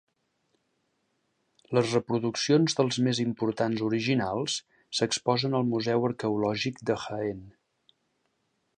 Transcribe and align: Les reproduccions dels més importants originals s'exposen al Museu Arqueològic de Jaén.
Les 1.77 1.91
reproduccions 1.97 2.77
dels 2.79 2.99
més 3.09 3.21
importants 3.25 3.85
originals 3.91 4.57
s'exposen 5.01 5.59
al 5.61 5.71
Museu 5.75 6.11
Arqueològic 6.13 6.85
de 6.91 7.01
Jaén. 7.07 7.49